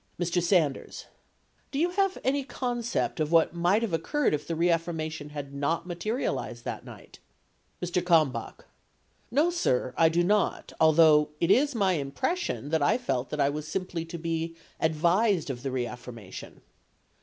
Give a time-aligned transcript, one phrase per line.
[0.19, 0.41] Mr.
[0.41, 1.05] Sanders.
[1.69, 5.85] Do you have any concept of what might have occurred if the reaffirmation had not
[5.85, 7.19] materialized that night?
[7.83, 8.03] Mr.
[8.03, 8.65] Kalmbach.
[9.29, 13.39] No, sir; I do not, although it is my impres sion that I felt that
[13.39, 16.61] I was simply to be advised of the reaffir mation.